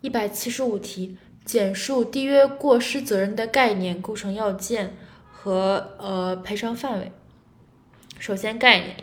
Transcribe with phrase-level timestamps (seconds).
[0.00, 4.96] 一百七十五题，简述缔约过失责任的概念、构成要件
[5.30, 7.12] 和呃赔偿范围。
[8.18, 8.96] 首先，概念，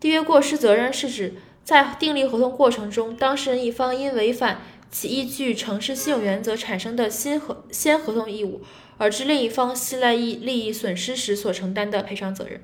[0.00, 8.62] 缔约过失责任是指在订立合同过程中，当事人一方因违反其依据诚实信用原则产生的新合先合同义务，
[8.96, 12.62] 而致另一方信赖益利益损失时所承担的赔偿责任。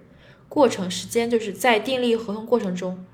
[0.49, 3.05] 过程时间就是在订立合同过程中。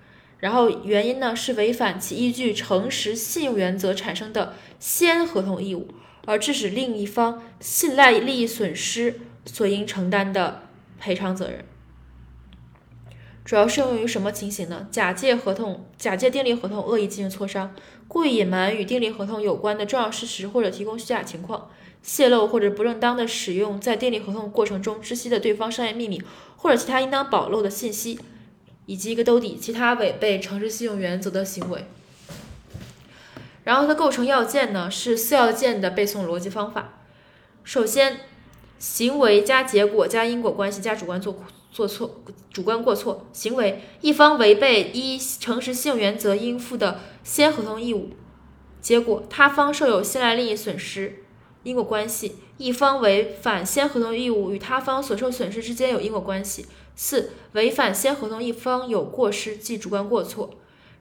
[0.40, 5.88] 然后原因呢是违反其依据诚实信用原则产生的先合同义务，
[6.26, 10.62] 而致使另一方信赖利益损失所应承担的
[10.98, 11.64] 赔偿责任。
[13.44, 14.86] 主要适用于什么情形呢？
[14.90, 17.74] 假借合同、假借订立合同恶意进行磋商，
[18.06, 21.68] 故意隐瞒与订立合同有关的重要事实或者提供虚假情况，
[22.00, 26.22] 泄露或者不正当的使用在订立合同过程中知悉的对方商业秘密
[26.56, 28.20] 或者其他应当保露的信息。
[28.90, 31.84] 以及一个兜底，其他违背诚实信用原则的行为。
[33.62, 36.94] 然后它构成要件呢，是四要件的背诵逻辑方法。
[37.62, 38.22] 首先，
[38.80, 41.38] 行为加结果加因果关系加主观做
[41.70, 42.20] 做错，
[42.52, 43.28] 主观过错。
[43.32, 48.10] 行为一方违背一诚实信用原则应负的先合同义务，
[48.80, 51.22] 结果他方受有信赖利益损失。
[51.62, 56.66] 因果关系一方违反先合同义务与他方所受损失之间有因果关系。
[56.96, 60.50] 四、违反先合同一方有过失，即主观过错。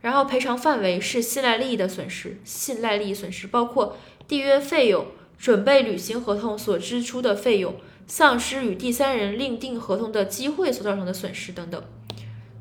[0.01, 3.97] 然后赔偿范围是信赖利益的损失，信赖利益损失包括
[4.29, 5.07] 缔约费用、
[5.37, 7.75] 准备履行合同所支出的费用、
[8.07, 11.83] 丧失与第三人另订合同的机会所造成的损失等等。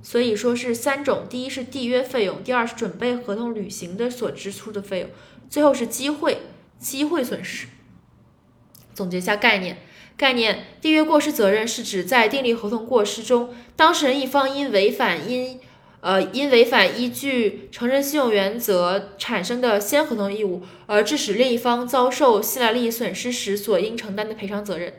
[0.02, 5.10] 所以说是三种：第一是缔约费用，第二是准备合同履行的所支出的费用，
[5.48, 6.38] 最后是机会
[6.80, 7.68] 机会损失。
[8.98, 9.78] 总结一下概念。
[10.16, 15.60] 概念：缔约过失责任是指在订立合同过失中，当事人一方因违反因
[16.00, 24.94] 呃因违反依据承认信用原则产生的先合同义务，而致使另一方遭受信赖利益损失时所应承担的赔偿责任。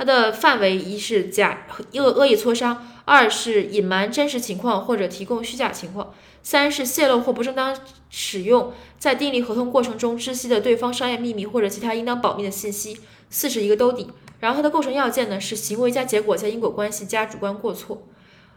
[0.00, 7.78] 它的范围一是假恶恶意磋商，二是隐瞒真实情况或者提供虚假情况，三是泄露或不正当
[8.08, 14.08] 使用在订立合同过程中知悉的对方商业秘密或者其他应当保密的信息，四是一个兜底。
[14.38, 18.06] 然后它的构成要件呢是行为加结果加因果关系加主观过错，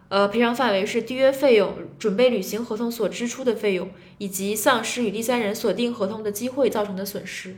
[0.08, 7.58] 呃，赔偿范围是缔约费用、准备履行合同所支出的费用，以及丧失与第三人所订合同的机会造成的损失。